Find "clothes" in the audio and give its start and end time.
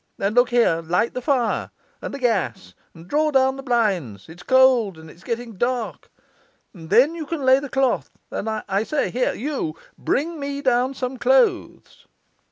11.17-12.07